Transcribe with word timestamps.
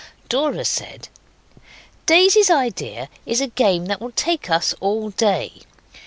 Dora 0.29 0.65
said 0.65 1.09
'Daisy's 2.07 2.49
idea 2.49 3.07
is 3.27 3.39
a 3.39 3.45
game 3.45 3.85
that'll 3.85 4.09
take 4.09 4.49
us 4.49 4.73
all 4.79 5.11
day. 5.11 5.61